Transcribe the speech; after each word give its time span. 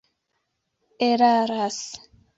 eraras 1.09 1.79